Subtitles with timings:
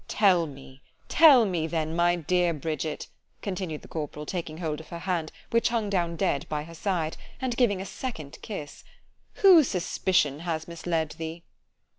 [0.09, 3.07] ——Tell me——tell me, then, my dear Bridget,
[3.43, 7.55] continued the corporal, taking hold of her hand, which hung down dead by her side,——and
[7.55, 11.43] giving a second kiss——whose suspicion has misled thee?